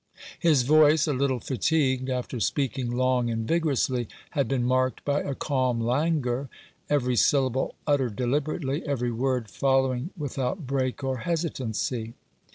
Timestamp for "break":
10.65-11.03